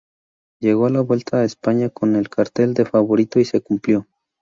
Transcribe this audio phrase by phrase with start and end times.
[0.59, 4.07] Llegó a la Vuelta a España con el cartel de favorito y se cumplió.